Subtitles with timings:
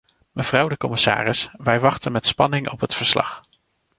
[0.31, 3.41] Mevrouw de commissaris, wij wachten met spanning op het verslag.